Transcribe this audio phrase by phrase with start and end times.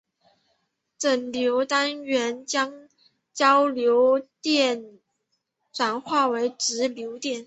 [0.97, 2.89] 整流单元将
[3.35, 4.99] 交流电
[5.71, 7.39] 转化为直流电。